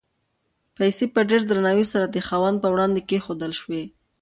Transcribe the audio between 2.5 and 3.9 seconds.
په وړاندې کېښودل شوې.